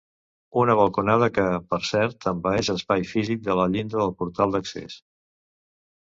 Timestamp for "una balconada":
0.59-1.25